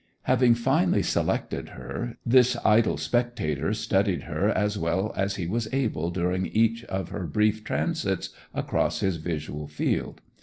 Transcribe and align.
Having 0.23 0.55
finally 0.55 1.03
selected 1.03 1.69
her, 1.77 2.17
this 2.25 2.57
idle 2.65 2.97
spectator 2.97 3.71
studied 3.71 4.23
her 4.23 4.49
as 4.49 4.75
well 4.75 5.13
as 5.15 5.35
he 5.35 5.45
was 5.45 5.71
able 5.71 6.09
during 6.09 6.47
each 6.47 6.83
of 6.85 7.09
her 7.09 7.27
brief 7.27 7.63
transits 7.63 8.29
across 8.51 9.01
his 9.01 9.17
visual 9.17 9.67
field. 9.67 10.19